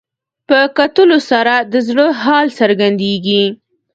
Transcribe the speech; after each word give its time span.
په 0.47 0.59
کتلو 0.77 1.17
سره 1.29 1.53
د 1.71 1.73
زړه 1.87 2.05
حال 2.21 2.47
څرګندېږي 2.59 3.43